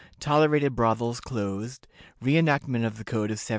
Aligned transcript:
Tolerated 0.19 0.75
Brothels 0.75 1.19
closed. 1.19 1.85
Re 2.21 2.35
enactment 2.35 2.85
of 2.85 2.97
the 2.97 3.03
Code 3.03 3.29
of 3.29 3.33
1792. 3.37 3.49